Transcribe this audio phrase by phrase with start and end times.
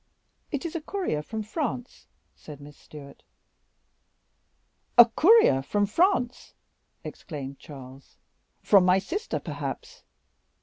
[0.51, 3.21] "It is a courier from France," said Miss Stewart.
[4.97, 6.55] "A courier from France!"
[7.03, 8.17] exclaimed Charles;
[8.63, 10.01] "from my sister, perhaps?"